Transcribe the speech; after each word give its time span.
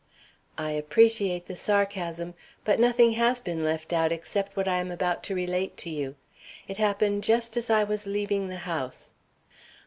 "I 0.57 0.71
appreciate 0.71 1.45
the 1.45 1.55
sarcasm, 1.55 2.33
but 2.65 2.79
nothing 2.79 3.11
has 3.11 3.39
been 3.39 3.63
left 3.63 3.93
out 3.93 4.11
except 4.11 4.57
what 4.57 4.67
I 4.67 4.77
am 4.77 4.89
about 4.89 5.21
to 5.25 5.35
relate 5.35 5.77
to 5.77 5.91
you. 5.91 6.15
It 6.67 6.77
happened 6.77 7.23
just 7.23 7.55
as 7.55 7.69
I 7.69 7.83
was 7.83 8.07
leaving 8.07 8.47
the 8.47 8.57
house." 8.65 9.13